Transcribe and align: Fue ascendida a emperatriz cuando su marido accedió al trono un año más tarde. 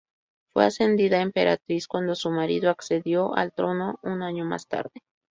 Fue 0.51 0.65
ascendida 0.65 1.19
a 1.19 1.21
emperatriz 1.21 1.87
cuando 1.87 2.15
su 2.15 2.31
marido 2.31 2.71
accedió 2.71 3.35
al 3.35 3.53
trono 3.53 3.99
un 4.01 4.23
año 4.23 4.45
más 4.45 4.67
tarde. 4.67 5.03